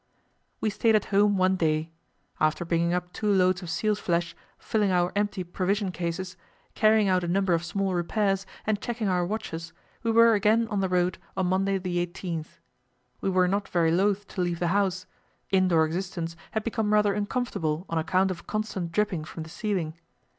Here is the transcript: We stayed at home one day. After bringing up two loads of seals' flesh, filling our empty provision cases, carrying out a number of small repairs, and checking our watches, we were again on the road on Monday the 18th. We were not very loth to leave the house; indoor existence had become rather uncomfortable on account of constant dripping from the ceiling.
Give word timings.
We 0.61 0.71
stayed 0.71 0.95
at 0.95 1.05
home 1.13 1.37
one 1.37 1.57
day. 1.57 1.91
After 2.39 2.65
bringing 2.65 2.91
up 2.91 3.13
two 3.13 3.31
loads 3.31 3.61
of 3.61 3.69
seals' 3.69 3.99
flesh, 3.99 4.35
filling 4.57 4.89
our 4.89 5.11
empty 5.15 5.43
provision 5.43 5.91
cases, 5.91 6.37
carrying 6.73 7.07
out 7.07 7.23
a 7.23 7.27
number 7.27 7.53
of 7.53 7.63
small 7.63 7.93
repairs, 7.93 8.47
and 8.65 8.81
checking 8.81 9.07
our 9.07 9.23
watches, 9.23 9.73
we 10.01 10.09
were 10.09 10.33
again 10.33 10.67
on 10.69 10.79
the 10.79 10.89
road 10.89 11.19
on 11.37 11.45
Monday 11.45 11.77
the 11.77 12.03
18th. 12.03 12.57
We 13.21 13.29
were 13.29 13.47
not 13.47 13.67
very 13.67 13.91
loth 13.91 14.27
to 14.29 14.41
leave 14.41 14.57
the 14.57 14.69
house; 14.69 15.05
indoor 15.51 15.85
existence 15.85 16.35
had 16.53 16.63
become 16.63 16.93
rather 16.93 17.13
uncomfortable 17.13 17.85
on 17.87 17.99
account 17.99 18.31
of 18.31 18.47
constant 18.47 18.91
dripping 18.91 19.23
from 19.23 19.43
the 19.43 19.49
ceiling. 19.49 19.93